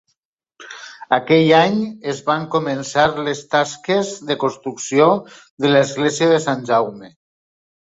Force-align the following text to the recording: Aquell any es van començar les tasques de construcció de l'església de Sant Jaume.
Aquell 1.17 1.51
any 1.57 1.75
es 2.13 2.21
van 2.29 2.47
començar 2.55 3.05
les 3.29 3.43
tasques 3.53 4.15
de 4.31 4.39
construcció 4.47 5.13
de 5.67 5.75
l'església 5.77 6.33
de 6.35 6.43
Sant 6.49 6.69
Jaume. 6.75 7.15